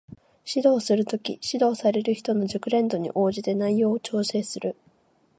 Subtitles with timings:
[0.47, 4.75] 指導する時、指導される人の熟練度に応じて内容を調整する